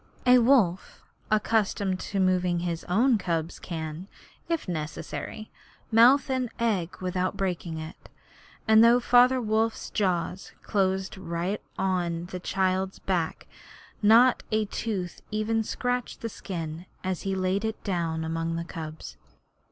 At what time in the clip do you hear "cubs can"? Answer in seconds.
3.19-4.07